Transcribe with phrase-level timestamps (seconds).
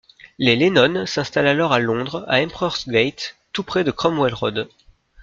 [0.39, 4.67] Les Lennon s'installent alors à Londres, à Emperor's Gate, tout près de Cromwell Road.